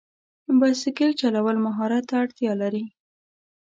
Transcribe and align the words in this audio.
بایسکل 0.59 1.11
چلول 1.21 1.57
مهارت 1.65 2.03
ته 2.09 2.15
اړتیا 2.23 2.51
لري. 2.61 2.83